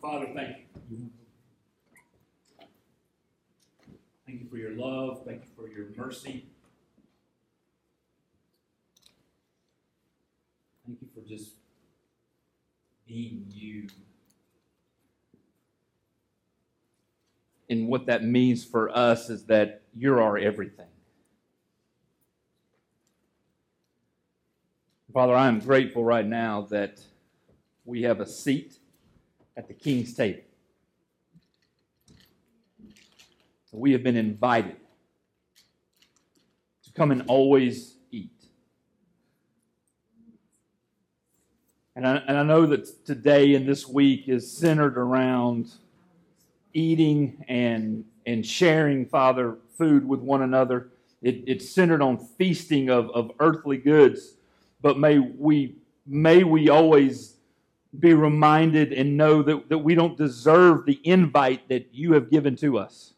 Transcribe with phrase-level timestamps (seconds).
[0.00, 0.56] Father, thank
[0.90, 1.10] you.
[4.26, 5.22] Thank you for your love.
[5.24, 6.46] Thank you for your mercy.
[10.86, 11.54] Thank you for just
[13.06, 13.88] being you.
[17.68, 20.86] And what that means for us is that you're our everything.
[25.12, 27.00] Father, I am grateful right now that
[27.84, 28.78] we have a seat
[29.56, 30.40] at the king's table.
[33.72, 34.76] We have been invited
[36.84, 38.30] to come and always eat.
[41.94, 45.72] And I, and I know that today and this week is centered around
[46.72, 50.88] eating and, and sharing, Father, food with one another.
[51.22, 54.34] It, it's centered on feasting of, of earthly goods.
[54.80, 55.74] But may we,
[56.06, 57.35] may we always
[58.00, 62.56] be reminded and know that, that we don't deserve the invite that you have given
[62.56, 63.14] to us.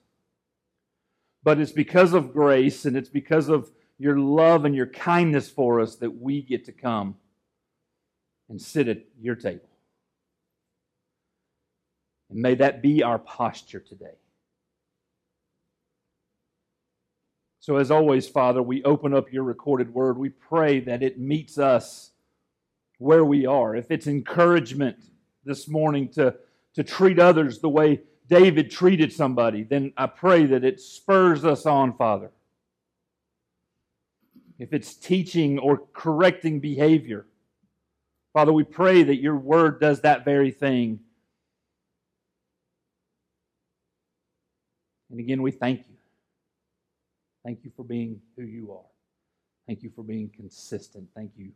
[1.43, 5.81] But it's because of grace and it's because of your love and your kindness for
[5.81, 7.17] us that we get to come
[8.49, 9.69] and sit at your table.
[12.31, 14.17] And may that be our posture today.
[17.61, 20.17] So, as always, Father, we open up your recorded word.
[20.17, 22.13] We pray that it meets us
[22.99, 23.75] where we are.
[23.75, 24.97] If it's encouragement
[25.45, 26.35] this morning to,
[26.75, 31.65] to treat others the way David treated somebody, then I pray that it spurs us
[31.65, 32.31] on, Father.
[34.59, 37.27] If it's teaching or correcting behavior,
[38.33, 41.01] Father, we pray that your word does that very thing.
[45.11, 45.95] And again, we thank you.
[47.45, 48.91] Thank you for being who you are.
[49.67, 51.09] Thank you for being consistent.
[51.15, 51.53] Thank you,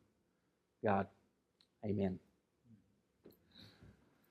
[0.82, 1.06] God.
[1.84, 2.20] Amen.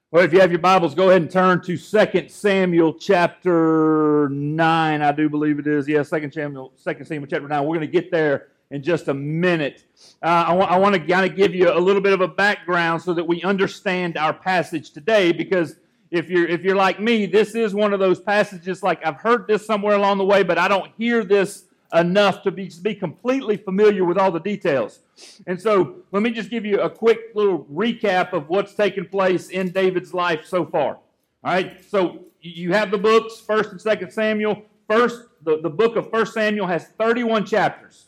[0.10, 5.02] Well, if you have your Bibles, go ahead and turn to 2 Samuel chapter 9.
[5.02, 5.86] I do believe it is.
[5.86, 7.64] Yeah, 2 Samuel, 2 Samuel chapter 9.
[7.64, 9.84] We're going to get there in just a minute.
[10.24, 12.28] Uh, I, want, I want to kind of give you a little bit of a
[12.28, 15.76] background so that we understand our passage today because
[16.10, 19.48] if you're if you're like me, this is one of those passages like I've heard
[19.48, 23.58] this somewhere along the way, but I don't hear this enough to be, be completely
[23.58, 25.00] familiar with all the details.
[25.48, 29.50] And so let me just give you a quick little recap of what's taken place
[29.50, 31.00] in David's life so far.
[31.44, 34.64] All right, so you have the books, First and Second Samuel.
[34.88, 38.08] First, the, the book of First Samuel has 31 chapters.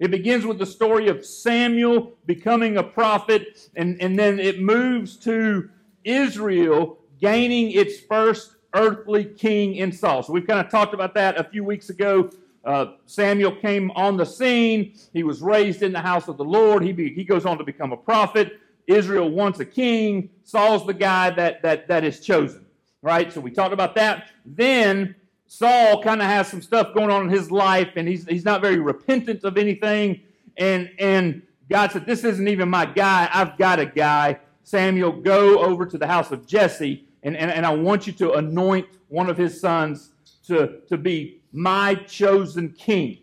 [0.00, 5.16] It begins with the story of Samuel becoming a prophet, and, and then it moves
[5.18, 5.70] to
[6.04, 10.22] Israel gaining its first earthly king in Saul.
[10.22, 12.30] So we've kind of talked about that a few weeks ago.
[12.64, 14.94] Uh, Samuel came on the scene.
[15.12, 16.82] He was raised in the house of the Lord.
[16.82, 18.58] He, be, he goes on to become a prophet.
[18.86, 20.30] Israel wants a king.
[20.44, 22.66] Saul's the guy that, that, that is chosen.
[23.02, 23.32] Right?
[23.32, 24.30] So we talked about that.
[24.46, 25.14] Then
[25.46, 28.62] Saul kind of has some stuff going on in his life, and he's, he's not
[28.62, 30.20] very repentant of anything.
[30.56, 33.28] And, and God said, This isn't even my guy.
[33.32, 34.38] I've got a guy.
[34.62, 38.34] Samuel, go over to the house of Jesse and, and, and I want you to
[38.34, 40.12] anoint one of his sons
[40.46, 43.18] to, to be my chosen king.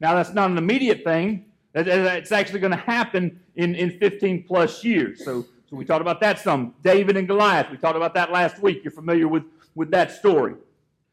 [0.00, 1.46] Now, that's not an immediate thing.
[1.74, 5.24] It's actually going to happen in, in 15 plus years.
[5.24, 6.74] So, so we talked about that some.
[6.82, 8.82] David and Goliath, we talked about that last week.
[8.82, 10.54] You're familiar with, with that story.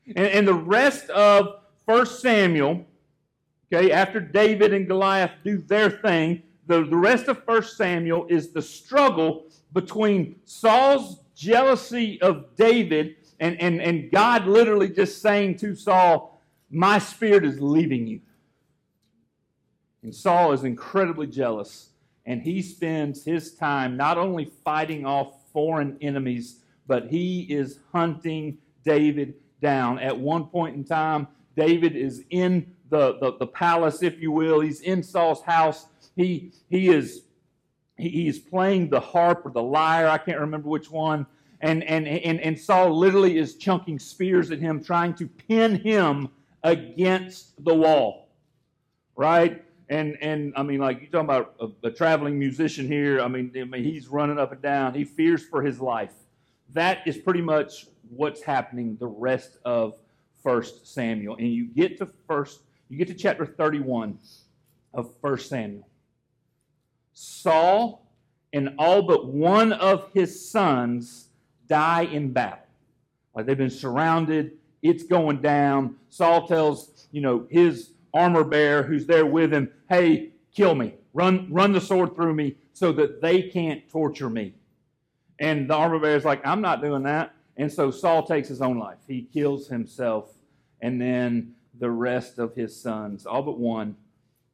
[0.08, 2.86] And, and the rest of 1 Samuel,
[3.72, 8.50] okay, after David and Goliath do their thing, the, the rest of 1 Samuel is
[8.50, 15.76] the struggle between Saul's jealousy of David and, and, and God literally just saying to
[15.76, 18.22] Saul, My spirit is leaving you.
[20.02, 21.90] And Saul is incredibly jealous,
[22.26, 28.58] and he spends his time not only fighting off foreign enemies, but he is hunting
[28.84, 30.00] David down.
[30.00, 34.60] At one point in time, David is in the, the, the palace, if you will.
[34.60, 35.88] He's in Saul's house.
[36.16, 37.24] He, he is
[37.98, 41.26] he is playing the harp or the lyre, I can't remember which one.
[41.64, 46.28] And, and, and, and Saul literally is chunking spears at him, trying to pin him
[46.62, 48.28] against the wall.
[49.16, 49.64] Right?
[49.88, 53.22] And, and I mean, like, you're talking about a, a traveling musician here.
[53.22, 54.94] I mean, I mean, he's running up and down.
[54.94, 56.12] He fears for his life.
[56.74, 59.94] That is pretty much what's happening the rest of
[60.44, 61.38] First Samuel.
[61.38, 64.20] And you get to first, you get to chapter 31
[64.94, 65.88] of First Samuel.
[67.14, 68.06] Saul
[68.52, 71.30] and all but one of his sons
[71.68, 72.60] die in battle.
[73.36, 75.96] Like they've been surrounded, it's going down.
[76.10, 80.94] Saul tells, you know, his armor bearer who's there with him, hey, kill me.
[81.14, 84.54] Run, run the sword through me so that they can't torture me.
[85.40, 87.34] And the armor bearer is like, I'm not doing that.
[87.58, 88.98] And so Saul takes his own life.
[89.08, 90.32] He kills himself.
[90.82, 93.96] And then the rest of his sons, all but one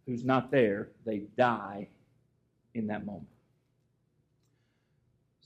[0.05, 1.87] who's not there, they die
[2.73, 3.27] in that moment.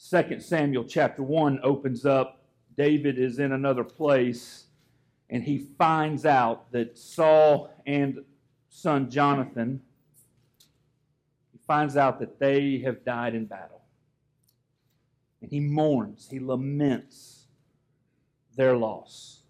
[0.09, 2.43] 2 Samuel chapter 1 opens up.
[2.75, 4.65] David is in another place,
[5.29, 8.23] and he finds out that Saul and
[8.69, 9.81] son Jonathan,
[11.51, 13.81] he finds out that they have died in battle.
[15.41, 17.45] And he mourns, he laments
[18.55, 19.43] their loss.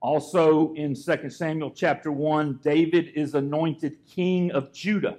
[0.00, 5.18] Also in 2 Samuel chapter 1, David is anointed king of Judah.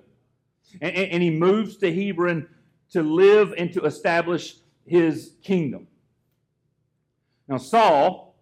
[0.80, 2.48] And, and, he moves to Hebron
[2.92, 5.88] to live and to establish his kingdom.
[7.48, 8.36] Now, Saul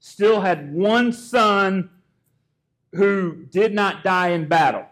[0.00, 1.90] still had one son
[2.92, 4.86] who did not die in battle.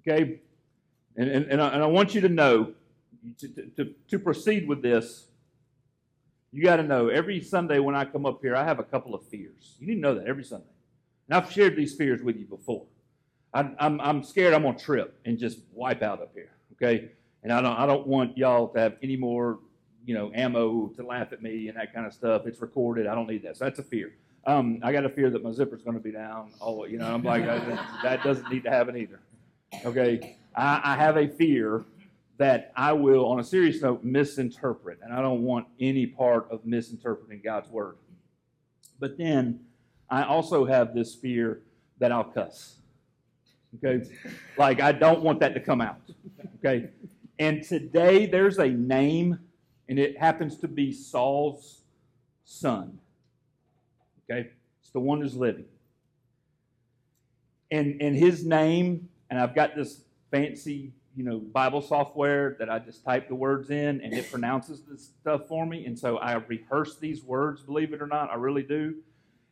[0.00, 0.40] Okay?
[1.16, 2.72] And, and, and, I, and I want you to know,
[3.38, 5.26] to, to, to proceed with this,
[6.52, 9.14] you got to know every Sunday when I come up here, I have a couple
[9.14, 9.74] of fears.
[9.78, 10.66] You need to know that every Sunday.
[11.28, 12.84] And I've shared these fears with you before.
[13.52, 16.52] I, I'm, I'm scared I'm going to trip and just wipe out up here.
[16.74, 17.10] Okay?
[17.46, 19.60] And I don't, I don't want y'all to have any more,
[20.04, 22.44] you know, ammo to laugh at me and that kind of stuff.
[22.44, 23.06] It's recorded.
[23.06, 23.56] I don't need that.
[23.56, 24.14] So that's a fear.
[24.48, 26.50] Um, I got a fear that my zipper's going to be down.
[26.60, 27.44] Oh, you know, I'm like,
[28.02, 29.20] that doesn't need to happen either.
[29.84, 30.38] Okay?
[30.56, 31.84] I, I have a fear
[32.38, 34.98] that I will, on a serious note, misinterpret.
[35.04, 37.94] And I don't want any part of misinterpreting God's word.
[38.98, 39.60] But then
[40.10, 41.60] I also have this fear
[42.00, 42.78] that I'll cuss.
[43.76, 44.04] Okay?
[44.58, 46.00] Like, I don't want that to come out.
[46.58, 46.88] Okay?
[47.38, 49.38] And today there's a name,
[49.88, 51.82] and it happens to be Saul's
[52.44, 52.98] son.
[54.24, 54.50] Okay?
[54.80, 55.66] It's the one who's living.
[57.70, 62.78] And, and his name, and I've got this fancy you know, Bible software that I
[62.78, 65.86] just type the words in and it pronounces this stuff for me.
[65.86, 68.96] And so I rehearse these words, believe it or not, I really do.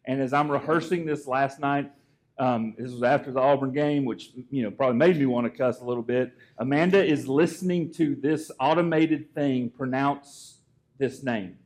[0.04, 1.90] And as I'm rehearsing this last night,
[2.38, 5.50] um, this was after the Auburn game, which you know probably made me want to
[5.50, 6.32] cuss a little bit.
[6.58, 10.58] Amanda is listening to this automated thing pronounce
[10.98, 11.56] this name,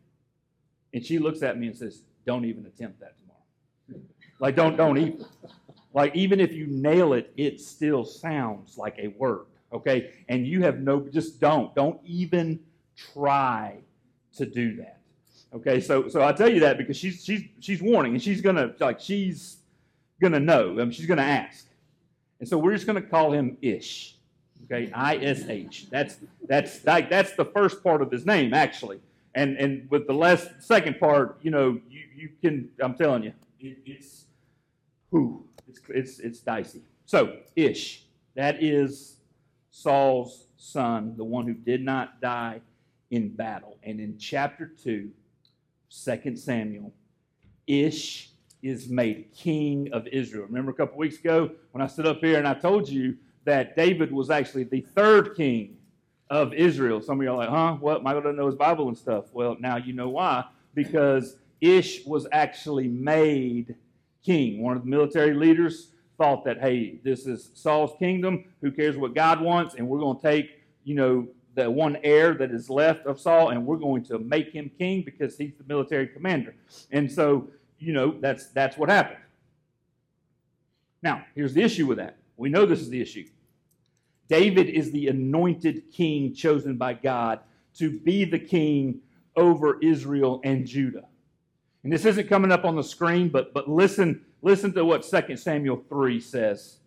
[0.92, 4.04] and she looks at me and says, "Don't even attempt that tomorrow.
[4.40, 5.24] like don't don't even
[5.94, 10.10] like even if you nail it, it still sounds like a word." okay?
[10.28, 11.74] And you have no, just don't.
[11.74, 12.60] Don't even
[12.96, 13.78] try
[14.36, 15.00] to do that.
[15.54, 18.74] Okay, so so I tell you that because she's she's she's warning and she's gonna
[18.80, 19.56] like she's
[20.20, 20.72] gonna know.
[20.72, 21.66] I mean, she's gonna ask,
[22.40, 24.16] and so we're just gonna call him Ish.
[24.64, 25.88] Okay, I S H.
[25.90, 29.00] That's that's like that's the first part of his name actually,
[29.34, 32.68] and and with the last second part, you know, you you can.
[32.80, 34.26] I'm telling you, it, it's
[35.10, 36.82] who it's it's it's dicey.
[37.06, 38.04] So Ish.
[38.38, 39.16] That is
[39.72, 42.60] Saul's son, the one who did not die
[43.10, 43.76] in battle.
[43.82, 45.10] And in chapter 2,
[45.90, 46.92] 2 Samuel,
[47.66, 48.30] Ish
[48.62, 50.44] is made king of Israel.
[50.46, 53.76] Remember a couple weeks ago when I stood up here and I told you that
[53.76, 55.76] David was actually the third king
[56.30, 57.00] of Israel.
[57.00, 57.74] Some of you are like, huh?
[57.74, 58.02] What?
[58.02, 59.26] Michael doesn't know his Bible and stuff.
[59.32, 60.44] Well, now you know why.
[60.74, 63.74] Because Ish was actually made
[64.24, 64.62] king.
[64.62, 68.44] One of the military leaders thought that, hey, this is Saul's kingdom.
[68.60, 69.76] Who cares what God wants?
[69.76, 73.50] And we're going to take, you know, the one heir that is left of Saul,
[73.50, 76.54] and we're going to make him king because he's the military commander.
[76.92, 77.48] And so,
[77.78, 79.20] you know, that's that's what happened.
[81.02, 82.16] Now, here's the issue with that.
[82.36, 83.26] We know this is the issue.
[84.28, 87.40] David is the anointed king chosen by God
[87.74, 89.00] to be the king
[89.36, 91.04] over Israel and Judah.
[91.84, 95.36] And this isn't coming up on the screen, but but listen Listen to what 2
[95.36, 96.78] Samuel 3 says.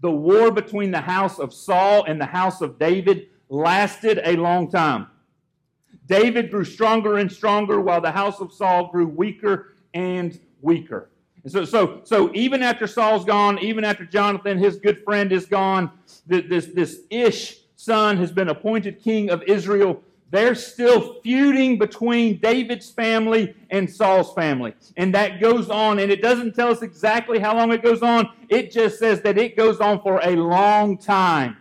[0.00, 4.70] The war between the house of Saul and the house of David lasted a long
[4.70, 5.08] time.
[6.06, 11.08] David grew stronger and stronger while the house of Saul grew weaker and weaker.
[11.44, 15.46] And so, so, so even after Saul's gone, even after Jonathan, his good friend, is
[15.46, 15.90] gone,
[16.26, 22.90] this, this Ish son has been appointed king of Israel they're still feuding between David's
[22.90, 24.74] family and Saul's family.
[24.96, 28.28] And that goes on, and it doesn't tell us exactly how long it goes on.
[28.48, 31.56] It just says that it goes on for a long time.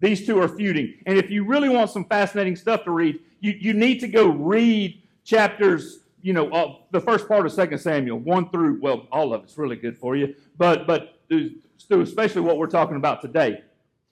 [0.00, 0.94] These two are feuding.
[1.06, 4.28] And if you really want some fascinating stuff to read, you, you need to go
[4.28, 9.34] read chapters, you know, uh, the first part of Second Samuel, 1 through, well, all
[9.34, 11.20] of it's really good for you, but, but
[11.90, 13.60] especially what we're talking about today.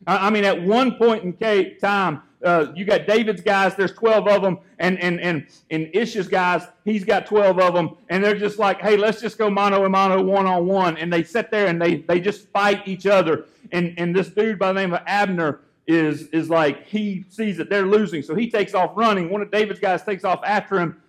[0.06, 4.42] I mean, at one point in time, uh, you got David's guys, there's 12 of
[4.42, 8.58] them, and, and, and, and Ish's guys, he's got 12 of them, and they're just
[8.58, 10.98] like, hey, let's just go mano a mano, one on one.
[10.98, 13.46] And they sit there and they, they just fight each other.
[13.70, 17.70] And, and this dude by the name of Abner is, is like he sees that
[17.70, 19.30] they're losing, so he takes off running.
[19.30, 21.00] One of David's guys takes off after him.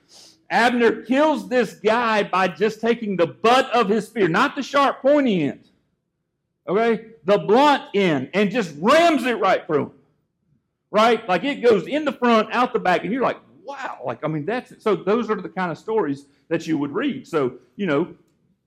[0.49, 5.01] Abner kills this guy by just taking the butt of his spear, not the sharp
[5.01, 5.67] pointy end,
[6.67, 9.91] okay, the blunt end, and just rams it right through him.
[10.91, 11.27] Right?
[11.27, 13.99] Like it goes in the front, out the back, and you're like, wow.
[14.05, 14.81] Like, I mean, that's it.
[14.81, 17.27] So those are the kind of stories that you would read.
[17.27, 18.13] So, you know,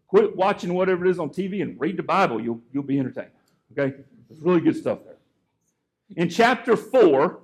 [0.08, 2.40] quit watching whatever it is on TV and read the Bible.
[2.40, 3.30] You'll, you'll be entertained.
[3.72, 3.96] Okay?
[4.28, 5.16] There's really good stuff there.
[6.16, 7.40] In chapter 4,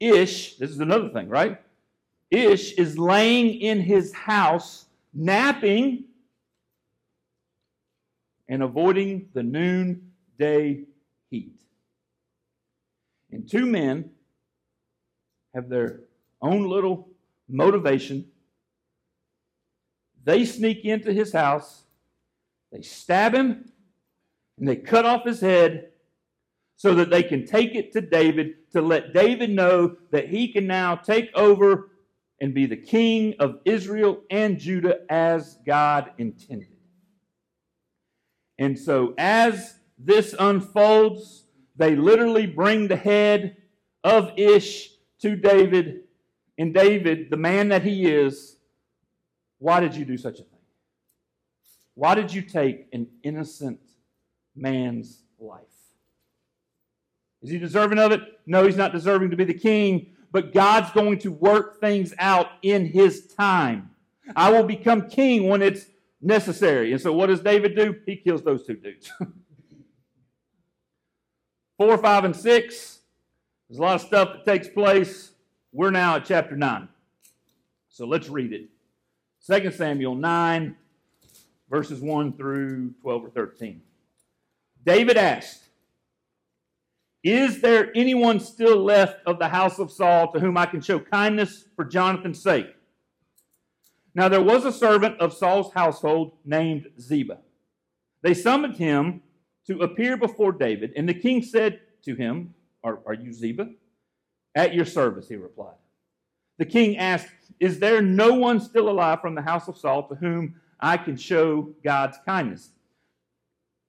[0.00, 1.60] Ish, this is another thing, right?
[2.30, 6.04] Ish is laying in his house, napping
[8.48, 10.84] and avoiding the noonday
[11.30, 11.60] heat.
[13.30, 14.10] And two men
[15.54, 16.00] have their
[16.42, 17.08] own little
[17.48, 18.26] motivation.
[20.24, 21.84] They sneak into his house,
[22.72, 23.70] they stab him,
[24.58, 25.90] and they cut off his head
[26.76, 30.66] so that they can take it to David to let David know that he can
[30.66, 31.90] now take over
[32.40, 36.68] and be the king of Israel and Judah as God intended.
[38.58, 41.44] And so, as this unfolds,
[41.76, 43.56] they literally bring the head
[44.04, 44.90] of Ish
[45.20, 46.02] to David.
[46.58, 48.56] And David, the man that he is,
[49.58, 50.58] why did you do such a thing?
[51.94, 53.80] Why did you take an innocent
[54.54, 55.62] man's life?
[57.42, 58.20] Is he deserving of it?
[58.46, 62.48] No, he's not deserving to be the king, but God's going to work things out
[62.60, 63.92] in his time.
[64.36, 65.86] I will become king when it's
[66.20, 66.92] necessary.
[66.92, 67.98] And so, what does David do?
[68.04, 69.10] He kills those two dudes.
[71.78, 72.98] Four, five, and six.
[73.66, 75.30] There's a lot of stuff that takes place.
[75.72, 76.86] We're now at chapter 9.
[77.88, 78.68] So let's read it.
[79.50, 80.76] 2 Samuel 9,
[81.70, 83.80] verses 1 through 12 or 13.
[84.84, 85.65] David asked,
[87.26, 91.00] Is there anyone still left of the house of Saul to whom I can show
[91.00, 92.68] kindness for Jonathan's sake?
[94.14, 97.38] Now there was a servant of Saul's household named Ziba.
[98.22, 99.22] They summoned him
[99.66, 102.54] to appear before David, and the king said to him,
[102.84, 103.70] Are, are you Ziba?
[104.54, 105.74] At your service, he replied.
[106.58, 107.26] The king asked,
[107.58, 111.16] Is there no one still alive from the house of Saul to whom I can
[111.16, 112.70] show God's kindness?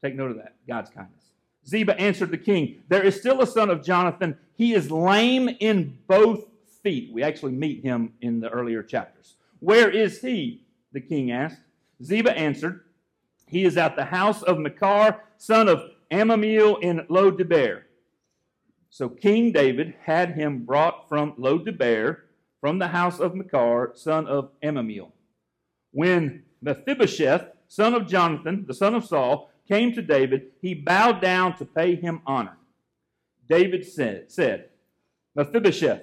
[0.04, 1.17] Take note of that God's kindness.
[1.68, 4.38] Ziba answered the king, There is still a son of Jonathan.
[4.56, 6.46] He is lame in both
[6.82, 7.12] feet.
[7.14, 9.36] We actually meet him in the earlier chapters.
[9.60, 10.64] Where is he?
[10.94, 11.62] The king asked.
[12.04, 12.86] Ziba answered,
[13.48, 17.84] He is at the house of Machir, son of Ammiel in Lo-debar.
[18.90, 22.24] So King David had him brought from Lo-debar,
[22.62, 25.12] from the house of Machir, son of Ammiel.
[25.92, 31.56] When Mephibosheth, son of Jonathan, the son of Saul, came to David, he bowed down
[31.58, 32.58] to pay him honor.
[33.50, 34.70] David said, said
[35.36, 36.02] Mephibosheth,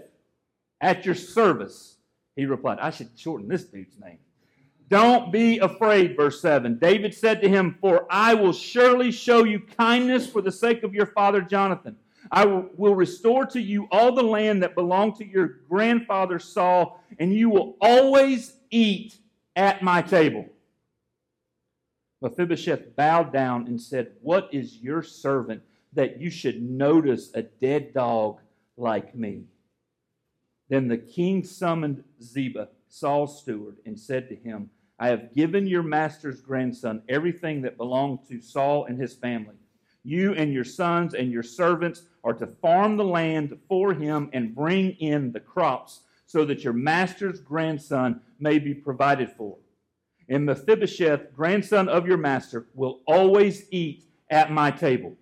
[0.81, 1.97] at your service,
[2.37, 2.79] he replied.
[2.81, 4.19] I should shorten this dude's name.
[4.89, 6.79] Don't be afraid, verse 7.
[6.79, 10.95] David said to him, For I will surely show you kindness for the sake of
[10.95, 11.97] your father Jonathan.
[12.31, 17.33] I will restore to you all the land that belonged to your grandfather Saul, and
[17.33, 19.17] you will always eat
[19.57, 20.47] at my table.
[22.25, 25.63] Mephibosheth bowed down and said, What is your servant
[25.93, 28.41] that you should notice a dead dog
[28.79, 29.45] like me?
[30.71, 35.83] Then the king summoned Ziba, Saul's steward, and said to him, I have given your
[35.83, 39.57] master's grandson everything that belonged to Saul and his family.
[40.03, 44.55] You and your sons and your servants are to farm the land for him and
[44.55, 49.59] bring in the crops so that your master's grandson may be provided for.
[50.29, 55.17] And Mephibosheth, grandson of your master, will always eat at my table.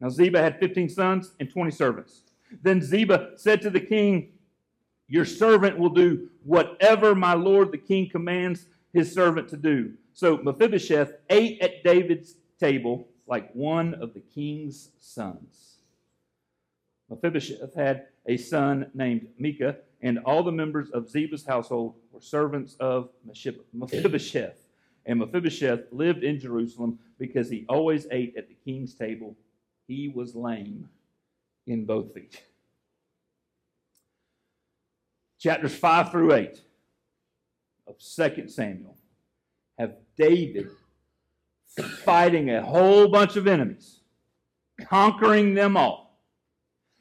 [0.00, 2.22] Now, Ziba had 15 sons and 20 servants.
[2.62, 4.32] Then Ziba said to the king,
[5.08, 9.94] Your servant will do whatever my lord the king commands his servant to do.
[10.12, 15.78] So Mephibosheth ate at David's table like one of the king's sons.
[17.10, 22.76] Mephibosheth had a son named Micah, and all the members of Ziba's household were servants
[22.78, 24.58] of Mephibosheth.
[25.06, 29.36] And Mephibosheth lived in Jerusalem because he always ate at the king's table.
[29.86, 30.88] He was lame
[31.66, 32.40] in both feet.
[35.38, 36.62] Chapters 5 through 8
[37.86, 38.96] of 2 Samuel
[39.78, 40.70] have David
[42.04, 44.00] fighting a whole bunch of enemies,
[44.88, 46.18] conquering them all.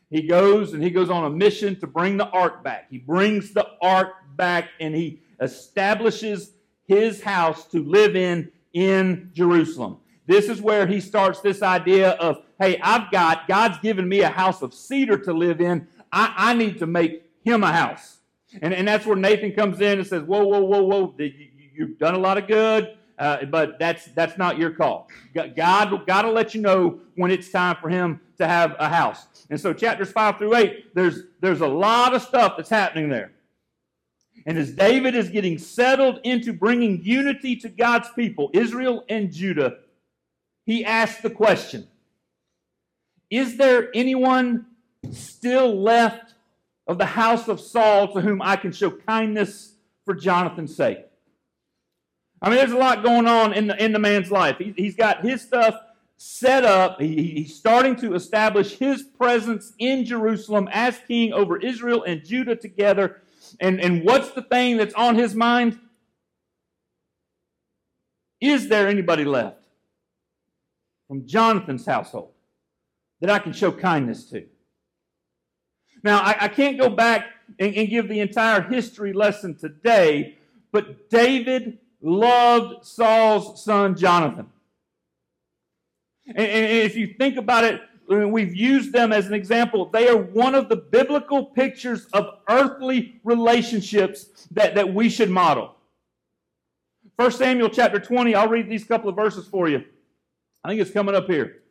[0.10, 2.88] He goes and he goes on a mission to bring the ark back.
[2.90, 6.52] He brings the ark back and he establishes
[6.86, 9.98] his house to live in in Jerusalem.
[10.26, 14.30] This is where he starts this idea of hey, I've got, God's given me a
[14.30, 15.88] house of cedar to live in.
[16.12, 18.20] I, I need to make him a house.
[18.62, 21.16] And, and that's where Nathan comes in and says, whoa, whoa, whoa, whoa,
[21.74, 25.10] you've done a lot of good, uh, but that's, that's not your call.
[25.34, 29.28] God, God will let you know when it's time for him to have a house.
[29.50, 33.32] And so chapters 5 through 8, there's, there's a lot of stuff that's happening there.
[34.46, 39.78] And as David is getting settled into bringing unity to God's people, Israel and Judah,
[40.66, 41.88] he asks the question
[43.30, 44.66] Is there anyone
[45.12, 46.34] still left
[46.88, 51.06] of the house of Saul to whom I can show kindness for Jonathan's sake?
[52.42, 54.58] I mean, there's a lot going on in the, in the man's life.
[54.58, 55.76] He, he's got his stuff
[56.18, 57.00] set up.
[57.00, 62.58] He, he's starting to establish his presence in Jerusalem as king over Israel and Judah
[62.58, 63.23] together.
[63.60, 65.80] And, and what's the thing that's on his mind?
[68.42, 69.64] Is there anybody left
[71.08, 72.32] from Jonathan's household
[73.22, 74.46] that I can show kindness to?
[76.04, 77.28] Now, I, I can't go back
[77.60, 80.38] and, and give the entire history lesson today,
[80.72, 84.48] but David loved Saul's son Jonathan.
[86.28, 89.86] And, and if you think about it, we've used them as an example.
[89.86, 95.76] They are one of the biblical pictures of earthly relationships that, that we should model.
[97.16, 99.84] 1 Samuel chapter 20, I'll read these couple of verses for you.
[100.64, 101.62] I think it's coming up here.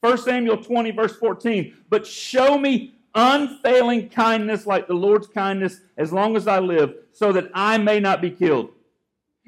[0.00, 1.76] 1 Samuel 20, verse 14.
[1.88, 7.32] But show me unfailing kindness like the Lord's kindness as long as I live, so
[7.32, 8.70] that I may not be killed.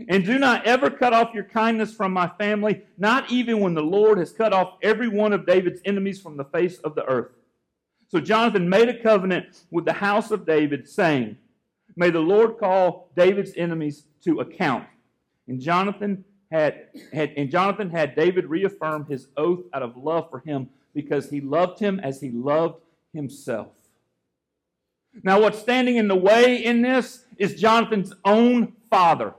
[0.09, 3.83] And do not ever cut off your kindness from my family, not even when the
[3.83, 7.33] Lord has cut off every one of David's enemies from the face of the earth.
[8.09, 11.37] So Jonathan made a covenant with the house of David, saying,
[11.97, 14.87] May the Lord call David's enemies to account.
[15.49, 20.41] And Jonathan had, had and Jonathan had David reaffirm his oath out of love for
[20.41, 22.83] him because he loved him as he loved
[23.15, 23.69] himself.
[25.23, 29.35] Now, what's standing in the way in this is Jonathan's own father.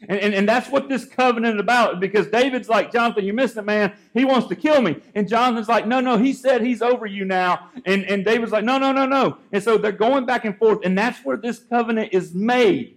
[0.00, 3.56] And, and, and, that's what this covenant is about because David's like, Jonathan, you missed
[3.56, 3.94] it, man.
[4.12, 5.00] He wants to kill me.
[5.14, 7.70] And Jonathan's like, no, no, he said he's over you now.
[7.86, 9.38] And, and David's like, no, no, no, no.
[9.52, 10.80] And so they're going back and forth.
[10.84, 12.96] And that's where this covenant is made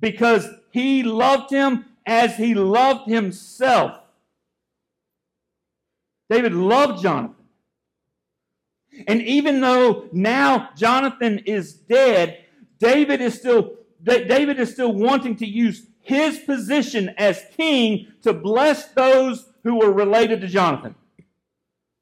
[0.00, 4.00] because he loved him as he loved himself.
[6.28, 7.36] David loved Jonathan.
[9.06, 12.44] And even though now Jonathan is dead,
[12.78, 13.77] David is still
[14.08, 19.92] David is still wanting to use his position as king to bless those who were
[19.92, 20.94] related to Jonathan.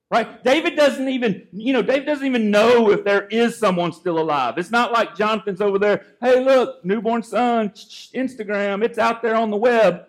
[0.08, 0.44] Right?
[0.44, 4.56] David doesn't even, you know, David doesn't even know if there is someone still alive.
[4.56, 9.50] It's not like Jonathan's over there, hey, look, newborn son, Instagram, it's out there on
[9.50, 10.06] the web.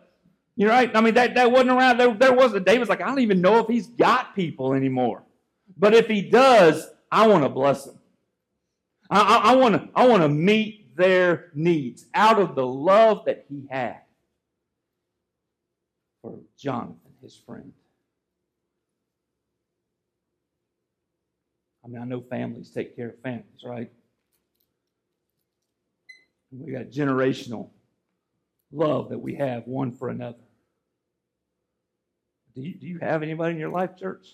[0.55, 0.95] You're right.
[0.95, 1.97] I mean, that, that wasn't around.
[1.97, 2.65] There, there wasn't.
[2.65, 5.23] David's like, I don't even know if he's got people anymore.
[5.77, 7.97] But if he does, I want to bless him.
[9.09, 13.67] I, want to I want to meet their needs out of the love that he
[13.69, 14.01] had
[16.21, 17.71] for Jonathan, his friend.
[21.85, 23.89] I mean, I know families take care of families, right?
[26.51, 27.69] We got generational
[28.71, 30.37] love that we have one for another.
[32.55, 34.27] Do you, do you have anybody in your life, church,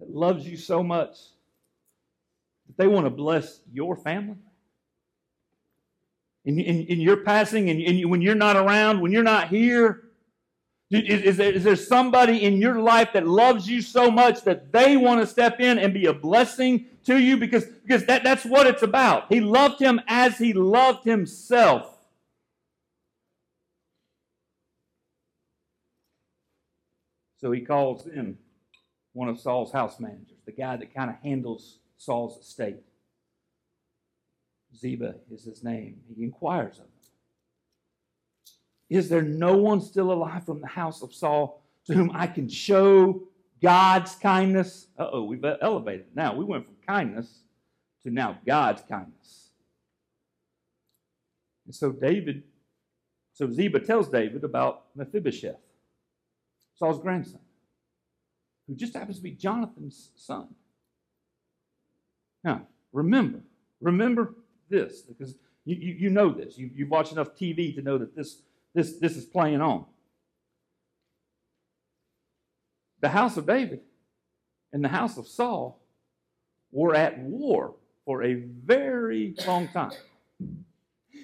[0.00, 1.18] that loves you so much
[2.66, 4.38] that they want to bless your family?
[6.44, 10.04] In, in, in your passing, and, when you're not around, when you're not here,
[10.90, 14.70] is, is, there, is there somebody in your life that loves you so much that
[14.70, 17.36] they want to step in and be a blessing to you?
[17.36, 19.32] Because, because that, that's what it's about.
[19.32, 21.90] He loved him as he loved himself.
[27.38, 28.38] So he calls in
[29.12, 32.76] one of Saul's house managers, the guy that kind of handles Saul's estate.
[34.76, 36.00] Ziba is his name.
[36.16, 36.90] He inquires of him
[38.90, 42.48] Is there no one still alive from the house of Saul to whom I can
[42.48, 43.22] show
[43.62, 44.88] God's kindness?
[44.98, 46.06] Uh oh, we've elevated.
[46.14, 47.42] Now we went from kindness
[48.02, 49.50] to now God's kindness.
[51.66, 52.42] And so David,
[53.32, 55.56] so Ziba tells David about Mephibosheth.
[56.76, 57.40] Saul's grandson,
[58.66, 60.48] who just happens to be Jonathan's son.
[62.42, 63.40] Now, remember,
[63.80, 64.34] remember
[64.74, 66.58] this, because you, you, you know this.
[66.58, 68.42] You, you've watched enough TV to know that this,
[68.74, 69.86] this, this is playing on.
[73.00, 73.80] The house of David
[74.72, 75.80] and the house of Saul
[76.72, 79.92] were at war for a very long time.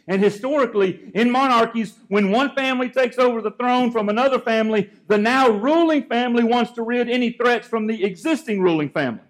[0.07, 5.19] And historically, in monarchies, when one family takes over the throne from another family, the
[5.19, 9.23] now ruling family wants to rid any threats from the existing ruling family.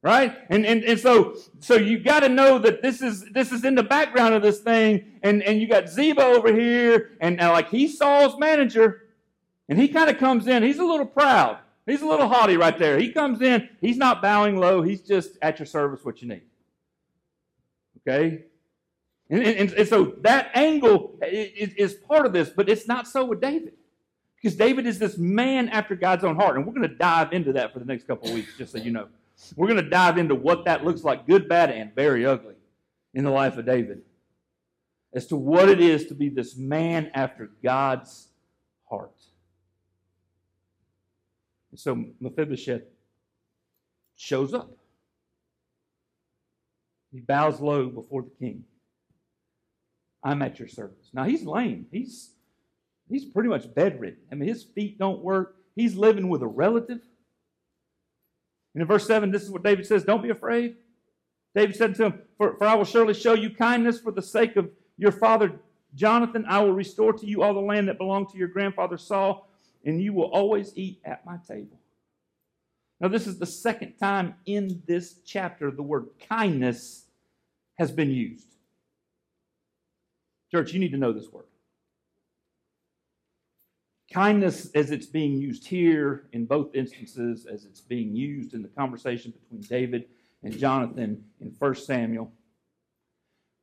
[0.00, 0.36] Right?
[0.48, 3.74] And, and, and so, so you got to know that this is, this is in
[3.74, 5.18] the background of this thing.
[5.22, 9.08] And, and you got Ziba over here, and, and like he's Saul's manager,
[9.68, 10.62] and he kind of comes in.
[10.62, 11.58] He's a little proud.
[11.88, 12.98] He's a little haughty right there.
[12.98, 16.42] He comes in, he's not bowing low, he's just at your service what you need.
[18.06, 18.44] Okay?
[19.30, 23.24] And, and, and so that angle is, is part of this, but it's not so
[23.24, 23.72] with David.
[24.36, 26.56] Because David is this man after God's own heart.
[26.56, 28.78] And we're going to dive into that for the next couple of weeks, just so
[28.78, 29.08] you know.
[29.56, 32.54] We're going to dive into what that looks like good, bad, and very ugly
[33.14, 34.02] in the life of David.
[35.14, 38.28] As to what it is to be this man after God's
[38.90, 39.14] heart.
[41.70, 42.82] And so Mephibosheth
[44.16, 44.70] shows up.
[47.12, 48.64] He bows low before the king.
[50.22, 51.10] I'm at your service.
[51.12, 51.86] Now he's lame.
[51.90, 52.32] He's
[53.08, 54.18] he's pretty much bedridden.
[54.30, 55.56] I mean, his feet don't work.
[55.74, 57.00] He's living with a relative.
[58.78, 60.76] And in verse 7, this is what David says Don't be afraid.
[61.52, 64.54] David said to him, for, for I will surely show you kindness for the sake
[64.54, 65.58] of your father
[65.96, 66.44] Jonathan.
[66.48, 69.50] I will restore to you all the land that belonged to your grandfather Saul,
[69.84, 71.80] and you will always eat at my table.
[73.00, 77.06] Now, this is the second time in this chapter the word kindness
[77.78, 78.46] has been used.
[80.52, 81.46] Church, you need to know this word.
[84.12, 88.68] Kindness, as it's being used here in both instances, as it's being used in the
[88.68, 90.06] conversation between David
[90.42, 92.32] and Jonathan in 1 Samuel,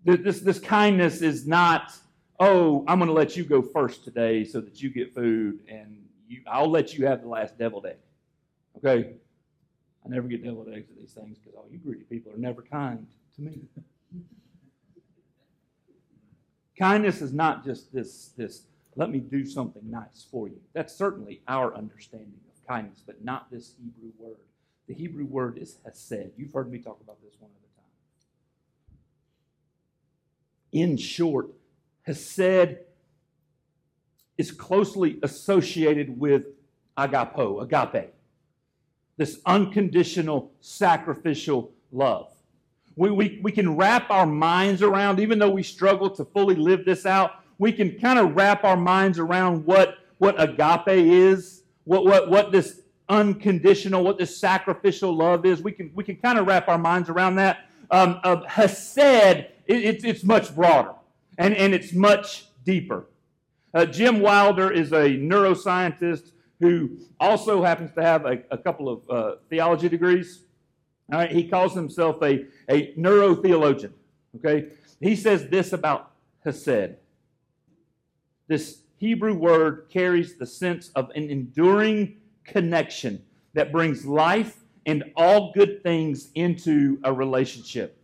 [0.04, 1.92] this, this kindness is not,
[2.40, 6.06] oh, I'm going to let you go first today so that you get food, and
[6.28, 7.98] you, I'll let you have the last deviled egg.
[8.78, 9.16] Okay?
[10.06, 12.62] I never get deviled eggs at these things because all you greedy people are never
[12.62, 13.62] kind to me.
[16.78, 18.64] Kindness is not just this, this,
[18.96, 20.60] let me do something nice for you.
[20.74, 24.38] That's certainly our understanding of kindness, but not this Hebrew word.
[24.88, 26.32] The Hebrew word is hesed.
[26.38, 28.98] You've heard me talk about this one other time.
[30.72, 31.50] In short,
[32.04, 32.78] hesed
[34.38, 36.44] is closely associated with
[36.98, 38.14] agapo, agape,
[39.18, 42.32] this unconditional sacrificial love.
[42.96, 46.86] We, we, we can wrap our minds around, even though we struggle to fully live
[46.86, 52.06] this out, we can kind of wrap our minds around what, what agape is, what,
[52.06, 55.62] what, what this unconditional, what this sacrificial love is.
[55.62, 57.70] We can, we can kind of wrap our minds around that.
[57.92, 60.94] Um, uh, Hesed, it, it's, it's much broader
[61.38, 63.06] and, and it's much deeper.
[63.74, 69.10] Uh, Jim Wilder is a neuroscientist who also happens to have a, a couple of
[69.10, 70.44] uh, theology degrees.
[71.12, 73.92] All right, he calls himself a, a neurotheologian.
[74.38, 76.12] Okay, he says this about
[76.44, 76.96] Hesed.
[78.48, 85.52] This Hebrew word carries the sense of an enduring connection that brings life and all
[85.54, 87.98] good things into a relationship.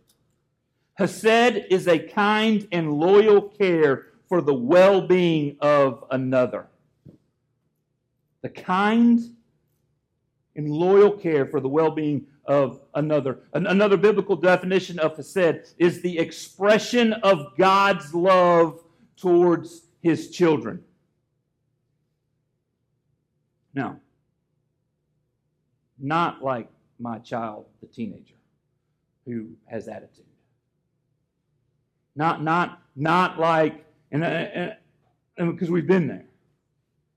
[0.94, 6.66] Hesed is a kind and loyal care for the well being of another.
[8.42, 9.20] The kind
[10.56, 13.38] and loyal care for the well being of another.
[13.52, 18.82] Another biblical definition of Hesed is the expression of God's love
[19.16, 20.82] towards his children.
[23.74, 24.00] Now,
[25.98, 28.34] not like my child, the teenager,
[29.24, 30.24] who has attitude.
[32.14, 34.76] Not, not, not like, and, and,
[35.38, 36.26] and because we've been there.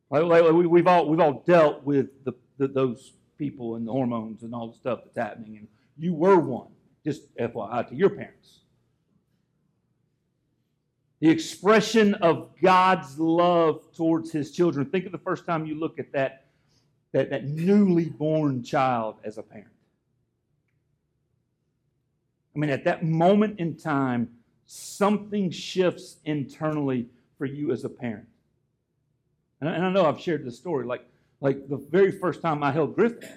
[0.09, 3.91] Like, like we, have all, we've all dealt with the, the, those people and the
[3.91, 5.57] hormones and all the stuff that's happening.
[5.57, 5.67] And
[5.97, 6.67] you were one,
[7.03, 8.59] just FYI to your parents.
[11.25, 14.85] The expression of God's love towards his children.
[14.85, 16.45] Think of the first time you look at that,
[17.13, 19.73] that, that newly born child as a parent.
[22.55, 24.29] I mean, at that moment in time,
[24.67, 27.07] something shifts internally
[27.39, 28.27] for you as a parent.
[29.61, 30.85] And I, know I've shared this story.
[30.85, 31.07] Like,
[31.41, 33.27] like the very first time I held Griffin,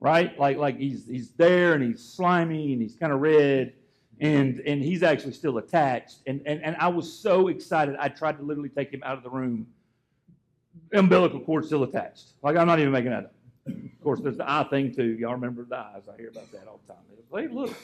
[0.00, 0.36] right?
[0.40, 3.74] Like, like he's he's there and he's slimy and he's kind of red
[4.20, 6.18] and and he's actually still attached.
[6.26, 7.96] And, and and I was so excited.
[7.98, 9.66] I tried to literally take him out of the room.
[10.92, 12.32] Umbilical cord still attached.
[12.42, 13.34] Like I'm not even making that up.
[13.66, 15.16] Of course, there's the eye thing too.
[15.18, 16.02] Y'all remember the eyes?
[16.12, 17.02] I hear about that all the time.
[17.32, 17.74] Hey, look,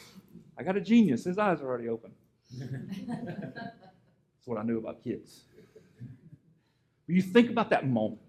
[0.58, 1.24] I got a genius.
[1.24, 2.12] His eyes are already open.
[2.58, 5.42] That's what I knew about kids.
[7.06, 8.20] You think about that moment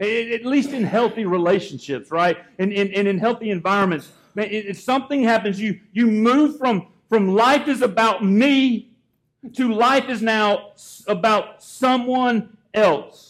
[0.00, 2.38] at least in healthy relationships, right?
[2.58, 4.12] And, and, and in healthy environments.
[4.36, 8.90] If something happens, you, you move from, from life is about me
[9.54, 10.72] to life is now
[11.06, 13.28] about someone else.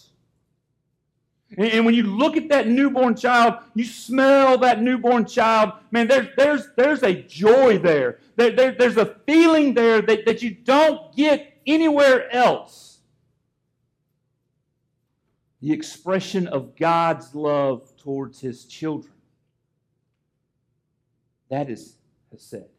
[1.56, 6.28] And when you look at that newborn child, you smell that newborn child, man, there's,
[6.36, 8.18] there's, there's a joy there.
[8.36, 12.98] there, there there's a feeling there that, that you don't get anywhere else.
[15.60, 19.14] The expression of God's love towards his children.
[21.48, 21.96] That is
[22.30, 22.77] Hesed.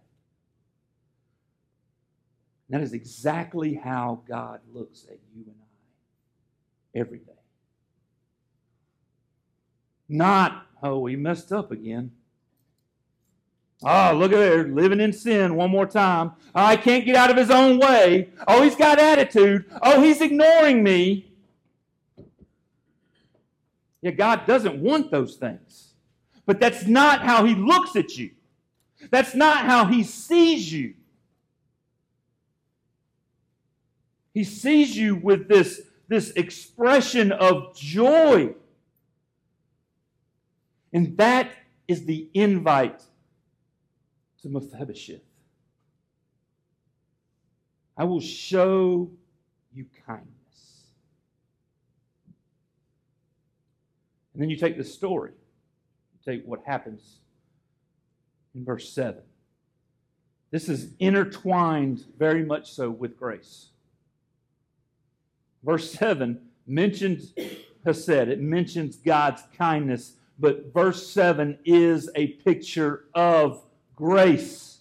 [2.69, 7.33] That is exactly how God looks at you and I every day.
[10.07, 12.11] Not, oh, he messed up again.
[13.83, 16.33] Oh, look at there, living in sin one more time.
[16.53, 18.29] Ah, I can't get out of his own way.
[18.47, 19.65] Oh, he's got attitude.
[19.81, 21.31] Oh, he's ignoring me.
[24.01, 25.93] Yeah, God doesn't want those things.
[26.45, 28.31] But that's not how he looks at you.
[29.11, 30.95] That's not how he sees you.
[34.39, 38.53] He sees you with this, this expression of joy.
[40.93, 41.51] And that
[41.89, 43.01] is the invite
[44.41, 45.19] to Mephibosheth.
[47.97, 49.11] I will show
[49.73, 50.29] you kindness.
[54.33, 55.33] And then you take the story,
[56.13, 57.17] you take what happens
[58.55, 59.21] in verse 7.
[60.49, 63.71] This is intertwined very much so with grace.
[65.63, 67.33] Verse 7 mentions
[67.85, 73.63] Hesed, it mentions God's kindness, but verse 7 is a picture of
[73.95, 74.79] grace.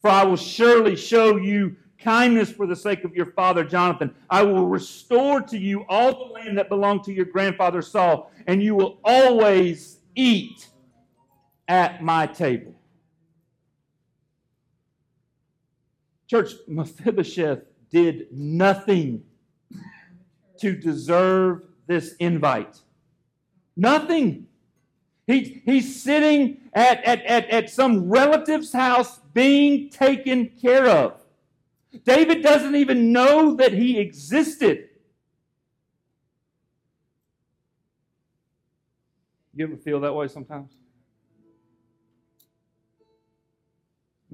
[0.00, 4.14] For I will surely show you kindness for the sake of your father Jonathan.
[4.28, 8.62] I will restore to you all the land that belonged to your grandfather Saul, and
[8.62, 10.68] you will always eat
[11.66, 12.74] at my table.
[16.26, 17.62] Church, Mephibosheth
[17.94, 19.22] did nothing
[20.58, 22.80] to deserve this invite.
[23.76, 24.48] Nothing.
[25.28, 31.22] He, he's sitting at, at, at, at some relative's house being taken care of.
[32.04, 34.88] David doesn't even know that he existed.
[39.54, 40.72] You ever feel that way sometimes?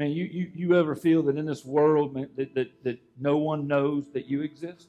[0.01, 3.37] Man, you, you, you ever feel that in this world man, that, that, that no
[3.37, 4.89] one knows that you exist?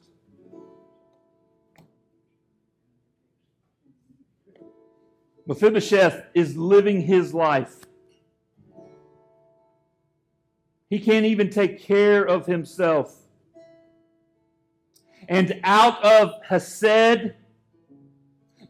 [5.46, 7.74] Mephibosheth is living his life.
[10.88, 13.14] He can't even take care of himself.
[15.28, 17.34] And out of Hesed,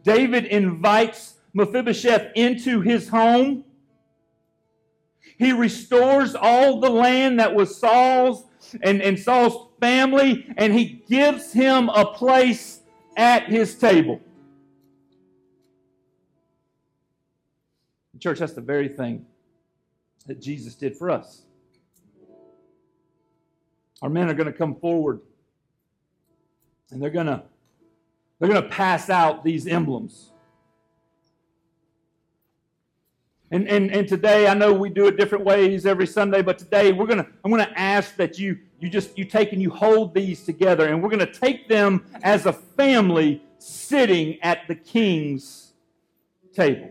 [0.02, 3.64] David invites Mephibosheth into his home.
[5.42, 8.44] He restores all the land that was Saul's
[8.82, 12.80] and, and Saul's family, and he gives him a place
[13.16, 14.20] at his table.
[18.18, 19.26] Church, that's the very thing
[20.26, 21.42] that Jesus did for us.
[24.00, 25.20] Our men are going to come forward
[26.92, 27.42] and they're going to
[28.38, 30.31] they're going to pass out these emblems.
[33.52, 36.90] And, and, and today, I know we do it different ways every Sunday, but today
[36.90, 40.42] we're gonna I'm gonna ask that you you just you take and you hold these
[40.42, 45.74] together, and we're gonna take them as a family sitting at the king's
[46.54, 46.90] table.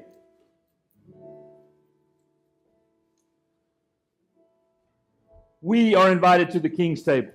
[5.62, 7.32] We are invited to the king's table.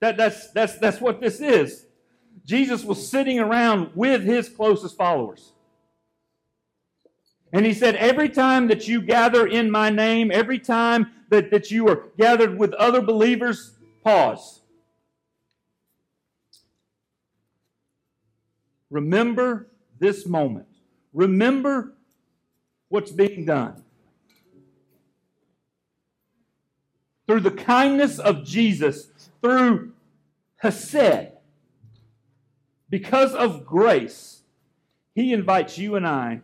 [0.00, 1.86] That, that's, that's, that's what this is.
[2.44, 5.53] Jesus was sitting around with his closest followers.
[7.54, 11.70] And he said, Every time that you gather in my name, every time that, that
[11.70, 14.60] you are gathered with other believers, pause.
[18.90, 19.68] Remember
[20.00, 20.66] this moment.
[21.12, 21.94] Remember
[22.88, 23.84] what's being done.
[27.28, 29.92] Through the kindness of Jesus, through
[30.56, 31.28] Hesed,
[32.90, 34.42] because of grace,
[35.14, 36.40] he invites you and I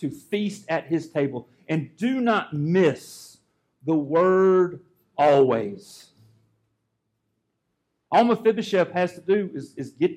[0.00, 1.48] to feast at his table.
[1.68, 3.38] And do not miss
[3.84, 4.80] the word
[5.16, 6.10] always.
[8.10, 10.12] All Mephibosheth has to do is, is get,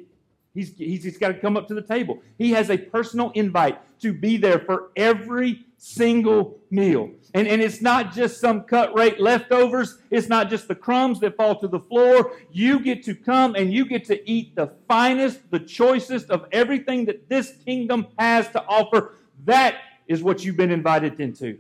[0.54, 2.22] he's, he's, he's got to come up to the table.
[2.38, 7.12] He has a personal invite to be there for every single meal.
[7.34, 9.98] And, and it's not just some cut rate leftovers.
[10.10, 12.34] It's not just the crumbs that fall to the floor.
[12.52, 17.06] You get to come and you get to eat the finest, the choicest of everything
[17.06, 19.17] that this kingdom has to offer
[19.48, 19.76] that
[20.08, 21.60] is what you've been invited into.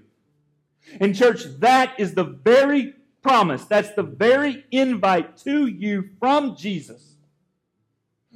[0.99, 3.65] And, church, that is the very promise.
[3.65, 7.15] That's the very invite to you from Jesus.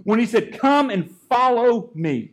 [0.04, 2.32] When he said, Come and follow me.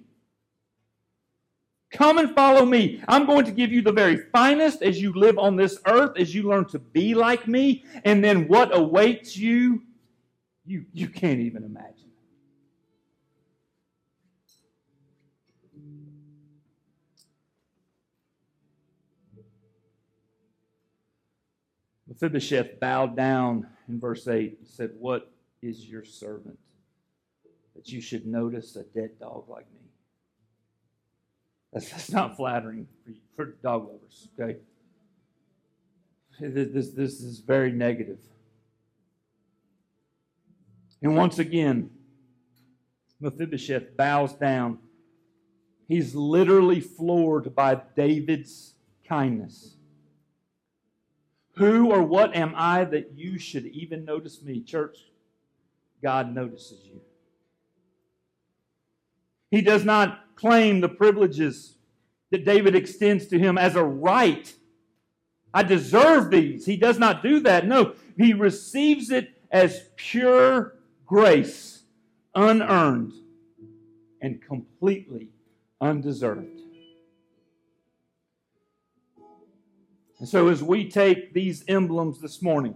[1.91, 3.03] Come and follow me.
[3.09, 6.35] I'm going to give you the very finest as you live on this earth, as
[6.35, 7.85] you learn to be like me.
[8.05, 9.83] And then what awaits you,
[10.67, 12.08] you, you can't even imagine.
[22.21, 25.31] Mephibosheth bowed down in verse 8 and said, What
[25.63, 26.59] is your servant
[27.77, 29.81] that you should notice a dead dog like me?
[31.73, 34.59] That's, that's not flattering for, for dog lovers, okay?
[36.41, 38.19] This, this is very negative.
[41.03, 41.91] And once again,
[43.21, 44.79] Mephibosheth bows down.
[45.87, 48.75] He's literally floored by David's
[49.09, 49.78] kindness.
[51.59, 54.62] Who or what am I that you should even notice me?
[54.62, 54.97] Church,
[56.01, 57.01] God notices you.
[59.51, 61.75] He does not claim the privileges
[62.31, 64.55] that David extends to him as a right.
[65.53, 66.64] I deserve these.
[66.64, 67.66] He does not do that.
[67.66, 70.75] No, he receives it as pure
[71.07, 71.83] grace,
[72.37, 73.14] unearned,
[74.21, 75.31] and completely
[75.81, 76.58] undeserved.
[80.19, 82.75] And so, as we take these emblems this morning,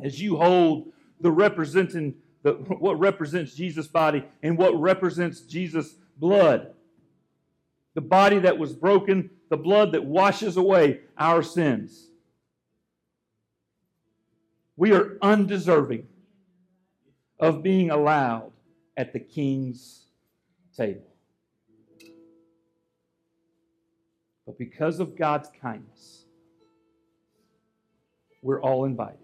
[0.00, 6.74] as you hold the representing the, what represents Jesus' body and what represents Jesus' blood,
[7.94, 12.06] the body that was broken, the blood that washes away our sins.
[14.76, 16.06] We are undeserving
[17.40, 18.52] of being allowed
[18.96, 20.06] at the king's
[20.76, 21.07] table.
[24.48, 26.24] But because of God's kindness,
[28.40, 29.18] we're all invited.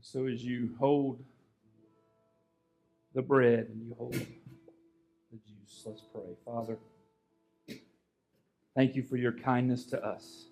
[0.00, 1.22] So as you hold
[3.14, 5.82] the bread and you hold the juice.
[5.84, 6.22] Let's pray.
[6.44, 6.78] Father,
[8.74, 10.46] thank you for your kindness to us.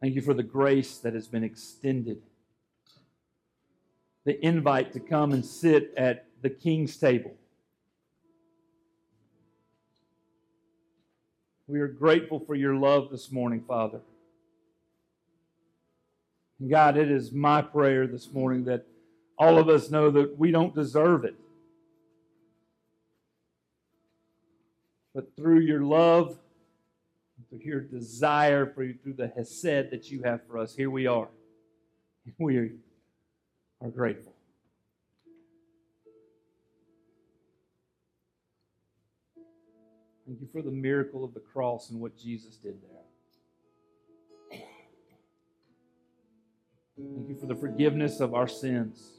[0.00, 2.22] Thank you for the grace that has been extended,
[4.24, 7.34] the invite to come and sit at the king's table.
[11.66, 14.00] We are grateful for your love this morning, Father.
[16.66, 18.86] God, it is my prayer this morning that
[19.38, 21.36] all of us know that we don't deserve it.
[25.14, 26.38] But through your love,
[27.48, 31.06] through your desire for you, through the hesed that you have for us, here we
[31.06, 31.28] are.
[32.38, 32.58] We
[33.80, 34.34] are grateful.
[40.26, 44.60] Thank you for the miracle of the cross and what Jesus did there.
[46.98, 49.17] Thank you for the forgiveness of our sins.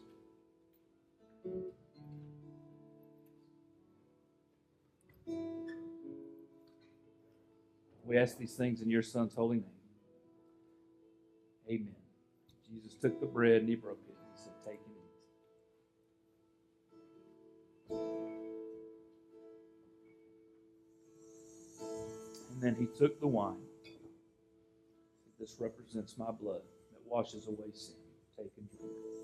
[8.19, 9.65] Ask these things in your Son's holy name.
[11.69, 11.95] Amen.
[12.69, 14.15] Jesus took the bread and he broke it.
[14.35, 14.93] He said, Take and
[17.89, 18.19] eat.
[22.51, 23.55] And then he took the wine.
[25.39, 26.59] This represents my blood
[26.91, 27.95] that washes away sin.
[28.37, 29.18] Take and drink.